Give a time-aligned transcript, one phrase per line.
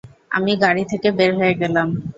[0.31, 1.87] আমি গাড়ি থেকে বের হয়ে গেলাম।